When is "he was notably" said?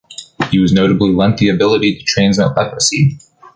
0.49-1.11